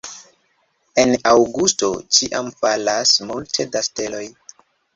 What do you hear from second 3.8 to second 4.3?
steloj.